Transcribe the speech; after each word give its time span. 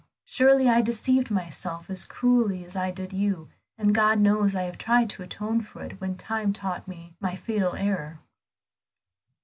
Surely 0.25 0.67
I 0.67 0.81
deceived 0.81 1.29
myself 1.29 1.87
as 1.87 2.05
cruelly 2.05 2.65
as 2.65 2.75
I 2.75 2.89
did 2.89 3.13
you, 3.13 3.49
and 3.77 3.93
God 3.93 4.19
knows 4.19 4.55
I 4.55 4.63
have 4.63 4.79
tried 4.79 5.11
to 5.11 5.21
atone 5.21 5.61
for 5.61 5.83
it 5.83 6.01
when 6.01 6.17
time 6.17 6.53
taught 6.53 6.87
me 6.87 7.13
my 7.19 7.35
fatal 7.35 7.75
error." 7.75 8.17